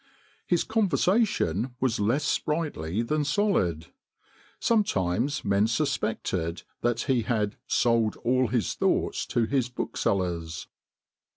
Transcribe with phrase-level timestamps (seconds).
[0.47, 3.93] His conversation was less sprightly than solid.
[4.59, 10.65] Sometimes men suspected that he had 'sold all his thoughts to his booksellers.